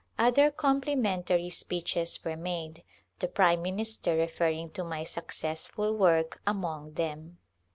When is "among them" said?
6.47-7.37